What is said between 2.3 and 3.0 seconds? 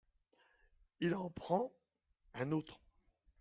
un autre.